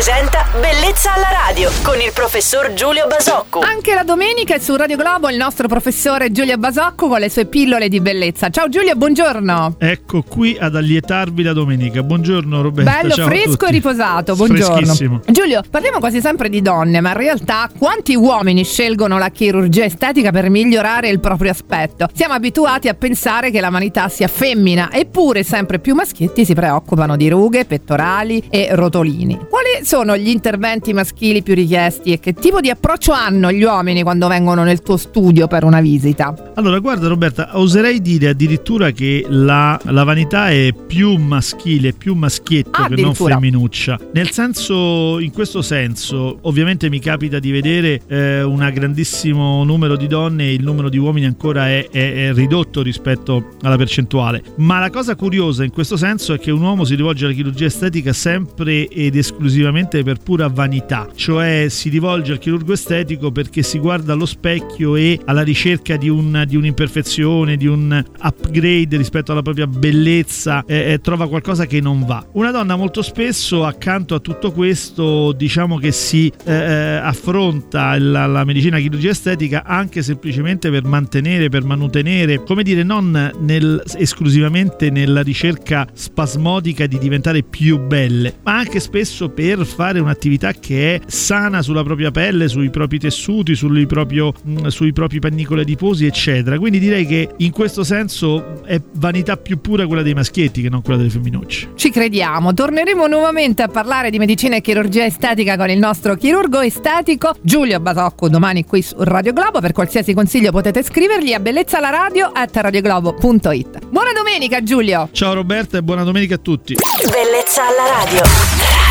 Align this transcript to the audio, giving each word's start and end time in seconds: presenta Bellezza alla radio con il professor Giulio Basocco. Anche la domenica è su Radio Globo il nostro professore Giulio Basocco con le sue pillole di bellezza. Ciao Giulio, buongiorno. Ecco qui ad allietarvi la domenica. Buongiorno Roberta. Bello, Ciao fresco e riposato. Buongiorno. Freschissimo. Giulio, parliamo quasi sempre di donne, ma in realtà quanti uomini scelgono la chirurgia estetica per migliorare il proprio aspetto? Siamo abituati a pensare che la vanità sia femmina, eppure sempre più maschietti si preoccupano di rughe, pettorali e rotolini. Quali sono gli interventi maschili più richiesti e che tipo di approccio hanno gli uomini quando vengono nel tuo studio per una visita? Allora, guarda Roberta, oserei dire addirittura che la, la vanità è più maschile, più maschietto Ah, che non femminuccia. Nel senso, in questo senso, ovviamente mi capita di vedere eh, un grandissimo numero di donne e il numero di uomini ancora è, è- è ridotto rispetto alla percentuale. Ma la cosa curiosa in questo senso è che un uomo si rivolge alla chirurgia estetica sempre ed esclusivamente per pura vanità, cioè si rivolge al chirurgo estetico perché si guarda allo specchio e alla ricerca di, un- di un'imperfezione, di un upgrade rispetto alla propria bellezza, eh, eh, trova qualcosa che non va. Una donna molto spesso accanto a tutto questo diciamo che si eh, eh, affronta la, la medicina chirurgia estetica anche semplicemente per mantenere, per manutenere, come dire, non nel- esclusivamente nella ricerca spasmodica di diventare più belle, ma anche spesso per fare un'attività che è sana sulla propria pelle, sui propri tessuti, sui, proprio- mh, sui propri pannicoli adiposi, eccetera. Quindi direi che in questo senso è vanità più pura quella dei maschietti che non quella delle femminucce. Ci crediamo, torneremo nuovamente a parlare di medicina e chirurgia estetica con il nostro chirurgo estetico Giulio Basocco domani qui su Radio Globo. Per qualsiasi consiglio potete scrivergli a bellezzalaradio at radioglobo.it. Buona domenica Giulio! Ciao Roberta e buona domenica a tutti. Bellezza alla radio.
presenta 0.00 0.49
Bellezza 0.52 1.14
alla 1.14 1.28
radio 1.46 1.70
con 1.84 2.00
il 2.00 2.10
professor 2.12 2.72
Giulio 2.72 3.06
Basocco. 3.06 3.60
Anche 3.60 3.94
la 3.94 4.02
domenica 4.02 4.56
è 4.56 4.58
su 4.58 4.74
Radio 4.74 4.96
Globo 4.96 5.30
il 5.30 5.36
nostro 5.36 5.68
professore 5.68 6.32
Giulio 6.32 6.58
Basocco 6.58 7.06
con 7.06 7.20
le 7.20 7.30
sue 7.30 7.44
pillole 7.44 7.88
di 7.88 8.00
bellezza. 8.00 8.50
Ciao 8.50 8.68
Giulio, 8.68 8.96
buongiorno. 8.96 9.76
Ecco 9.78 10.22
qui 10.22 10.56
ad 10.58 10.74
allietarvi 10.74 11.44
la 11.44 11.52
domenica. 11.52 12.02
Buongiorno 12.02 12.62
Roberta. 12.62 12.98
Bello, 13.00 13.14
Ciao 13.14 13.28
fresco 13.28 13.66
e 13.66 13.70
riposato. 13.70 14.34
Buongiorno. 14.34 14.74
Freschissimo. 14.74 15.20
Giulio, 15.26 15.62
parliamo 15.70 16.00
quasi 16.00 16.20
sempre 16.20 16.48
di 16.48 16.60
donne, 16.60 17.00
ma 17.00 17.10
in 17.10 17.16
realtà 17.18 17.70
quanti 17.78 18.16
uomini 18.16 18.64
scelgono 18.64 19.18
la 19.18 19.28
chirurgia 19.28 19.84
estetica 19.84 20.32
per 20.32 20.50
migliorare 20.50 21.10
il 21.10 21.20
proprio 21.20 21.52
aspetto? 21.52 22.08
Siamo 22.12 22.34
abituati 22.34 22.88
a 22.88 22.94
pensare 22.94 23.52
che 23.52 23.60
la 23.60 23.70
vanità 23.70 24.08
sia 24.08 24.26
femmina, 24.26 24.90
eppure 24.92 25.44
sempre 25.44 25.78
più 25.78 25.94
maschietti 25.94 26.44
si 26.44 26.54
preoccupano 26.54 27.14
di 27.14 27.28
rughe, 27.28 27.66
pettorali 27.66 28.42
e 28.50 28.70
rotolini. 28.72 29.38
Quali 29.48 29.84
sono 29.84 30.16
gli 30.16 30.38
interventi 30.40 30.94
maschili 30.94 31.42
più 31.42 31.54
richiesti 31.54 32.12
e 32.12 32.18
che 32.18 32.32
tipo 32.32 32.60
di 32.60 32.70
approccio 32.70 33.12
hanno 33.12 33.52
gli 33.52 33.62
uomini 33.62 34.02
quando 34.02 34.26
vengono 34.26 34.64
nel 34.64 34.80
tuo 34.80 34.96
studio 34.96 35.46
per 35.46 35.64
una 35.64 35.82
visita? 35.82 36.34
Allora, 36.54 36.78
guarda 36.78 37.08
Roberta, 37.08 37.58
oserei 37.58 38.00
dire 38.00 38.28
addirittura 38.28 38.90
che 38.90 39.26
la, 39.28 39.78
la 39.84 40.02
vanità 40.04 40.48
è 40.48 40.72
più 40.72 41.16
maschile, 41.16 41.92
più 41.92 42.14
maschietto 42.14 42.68
Ah, 42.72 42.88
che 42.88 43.02
non 43.02 43.14
femminuccia. 43.14 43.98
Nel 44.14 44.30
senso, 44.30 45.18
in 45.20 45.30
questo 45.30 45.60
senso, 45.60 46.38
ovviamente 46.42 46.88
mi 46.88 47.00
capita 47.00 47.38
di 47.38 47.50
vedere 47.50 48.00
eh, 48.06 48.42
un 48.42 48.66
grandissimo 48.72 49.62
numero 49.64 49.96
di 49.96 50.06
donne 50.06 50.44
e 50.44 50.54
il 50.54 50.62
numero 50.64 50.88
di 50.88 50.96
uomini 50.96 51.26
ancora 51.26 51.68
è, 51.68 51.86
è- 51.90 52.28
è 52.28 52.32
ridotto 52.32 52.80
rispetto 52.82 53.56
alla 53.60 53.76
percentuale. 53.76 54.42
Ma 54.56 54.78
la 54.78 54.88
cosa 54.90 55.14
curiosa 55.16 55.64
in 55.64 55.70
questo 55.70 55.98
senso 55.98 56.32
è 56.32 56.38
che 56.38 56.50
un 56.50 56.62
uomo 56.62 56.84
si 56.84 56.94
rivolge 56.94 57.26
alla 57.26 57.34
chirurgia 57.34 57.66
estetica 57.66 58.12
sempre 58.14 58.88
ed 58.88 59.16
esclusivamente 59.16 60.02
per 60.02 60.18
pura 60.30 60.46
vanità, 60.46 61.08
cioè 61.16 61.66
si 61.68 61.88
rivolge 61.88 62.30
al 62.30 62.38
chirurgo 62.38 62.72
estetico 62.72 63.32
perché 63.32 63.64
si 63.64 63.80
guarda 63.80 64.12
allo 64.12 64.26
specchio 64.26 64.94
e 64.94 65.18
alla 65.24 65.42
ricerca 65.42 65.96
di, 65.96 66.08
un- 66.08 66.44
di 66.46 66.54
un'imperfezione, 66.54 67.56
di 67.56 67.66
un 67.66 68.00
upgrade 68.22 68.96
rispetto 68.96 69.32
alla 69.32 69.42
propria 69.42 69.66
bellezza, 69.66 70.62
eh, 70.68 70.92
eh, 70.92 71.00
trova 71.00 71.28
qualcosa 71.28 71.66
che 71.66 71.80
non 71.80 72.04
va. 72.04 72.24
Una 72.34 72.52
donna 72.52 72.76
molto 72.76 73.02
spesso 73.02 73.64
accanto 73.64 74.14
a 74.14 74.20
tutto 74.20 74.52
questo 74.52 75.32
diciamo 75.32 75.78
che 75.78 75.90
si 75.90 76.32
eh, 76.44 76.52
eh, 76.52 76.94
affronta 77.02 77.98
la, 77.98 78.26
la 78.26 78.44
medicina 78.44 78.78
chirurgia 78.78 79.10
estetica 79.10 79.64
anche 79.64 80.00
semplicemente 80.00 80.70
per 80.70 80.84
mantenere, 80.84 81.48
per 81.48 81.64
manutenere, 81.64 82.44
come 82.44 82.62
dire, 82.62 82.84
non 82.84 83.32
nel- 83.40 83.82
esclusivamente 83.96 84.90
nella 84.90 85.22
ricerca 85.22 85.88
spasmodica 85.92 86.86
di 86.86 86.98
diventare 87.00 87.42
più 87.42 87.80
belle, 87.80 88.34
ma 88.44 88.58
anche 88.58 88.78
spesso 88.78 89.28
per 89.28 89.66
fare 89.66 89.98
un'attività 90.20 90.52
che 90.52 90.96
è 90.96 91.00
sana 91.06 91.62
sulla 91.62 91.82
propria 91.82 92.10
pelle, 92.10 92.48
sui 92.48 92.68
propri 92.68 92.98
tessuti, 92.98 93.54
sui, 93.54 93.86
proprio- 93.86 94.32
mh, 94.42 94.66
sui 94.66 94.92
propri 94.92 95.18
pannicoli 95.18 95.62
adiposi, 95.62 96.04
eccetera. 96.04 96.58
Quindi 96.58 96.78
direi 96.78 97.06
che 97.06 97.30
in 97.38 97.50
questo 97.50 97.82
senso 97.82 98.62
è 98.64 98.78
vanità 98.94 99.36
più 99.38 99.60
pura 99.60 99.86
quella 99.86 100.02
dei 100.02 100.12
maschietti 100.12 100.60
che 100.60 100.68
non 100.68 100.82
quella 100.82 100.98
delle 100.98 101.10
femminucce. 101.10 101.70
Ci 101.74 101.90
crediamo, 101.90 102.52
torneremo 102.52 103.06
nuovamente 103.06 103.62
a 103.62 103.68
parlare 103.68 104.10
di 104.10 104.18
medicina 104.18 104.56
e 104.56 104.60
chirurgia 104.60 105.04
estetica 105.06 105.56
con 105.56 105.70
il 105.70 105.78
nostro 105.78 106.14
chirurgo 106.16 106.60
estetico 106.60 107.34
Giulio 107.40 107.80
Basocco 107.80 108.28
domani 108.28 108.64
qui 108.66 108.82
su 108.82 108.96
Radio 108.98 109.32
Globo. 109.32 109.60
Per 109.60 109.72
qualsiasi 109.72 110.12
consiglio 110.12 110.50
potete 110.50 110.82
scrivergli 110.82 111.32
a 111.32 111.40
bellezzalaradio 111.40 112.30
at 112.34 112.54
radioglobo.it. 112.54 113.86
Buona 113.88 114.12
domenica 114.12 114.62
Giulio! 114.62 115.08
Ciao 115.12 115.32
Roberta 115.32 115.78
e 115.78 115.82
buona 115.82 116.04
domenica 116.04 116.34
a 116.34 116.38
tutti. 116.38 116.74
Bellezza 116.74 117.62
alla 117.62 118.04
radio. 118.04 118.89